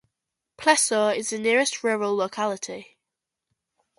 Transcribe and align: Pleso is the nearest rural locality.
Pleso 0.57 1.15
is 1.15 1.29
the 1.29 1.37
nearest 1.37 1.83
rural 1.83 2.15
locality. 2.15 2.97